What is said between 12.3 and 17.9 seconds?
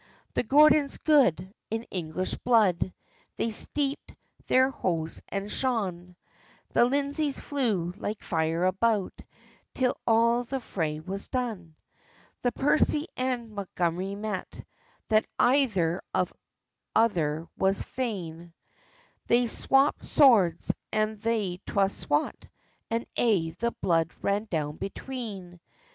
The Percy and Montgomery met, That either of other were